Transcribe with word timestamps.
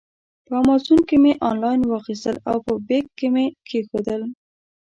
په 0.45 0.53
امازان 0.61 0.99
کې 1.07 1.15
مې 1.23 1.31
آنلاین 1.49 1.79
واخیستل 1.85 2.35
او 2.49 2.57
په 2.65 2.73
بیک 2.87 3.05
کې 3.17 3.27
مې 3.33 3.45
کېښودل. 3.67 4.21